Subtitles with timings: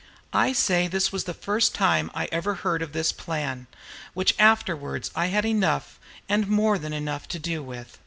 [0.33, 3.67] I say this was the first time I ever heard of this plan,
[4.15, 7.99] which afterwards I had enough and more than enough to do with.